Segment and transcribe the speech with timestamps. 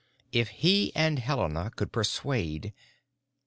[0.31, 2.73] If he and Helena could persuade....